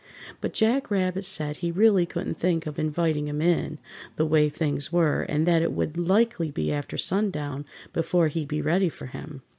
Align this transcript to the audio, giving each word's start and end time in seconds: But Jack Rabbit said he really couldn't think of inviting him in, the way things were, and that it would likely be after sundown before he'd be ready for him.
But 0.41 0.51
Jack 0.55 0.89
Rabbit 0.89 1.25
said 1.25 1.57
he 1.57 1.69
really 1.71 2.07
couldn't 2.07 2.39
think 2.39 2.65
of 2.65 2.79
inviting 2.79 3.27
him 3.27 3.39
in, 3.39 3.77
the 4.15 4.25
way 4.25 4.49
things 4.49 4.91
were, 4.91 5.27
and 5.29 5.45
that 5.45 5.61
it 5.61 5.73
would 5.73 5.95
likely 5.95 6.49
be 6.49 6.71
after 6.73 6.97
sundown 6.97 7.65
before 7.93 8.27
he'd 8.27 8.47
be 8.47 8.63
ready 8.63 8.89
for 8.89 9.05
him. 9.05 9.43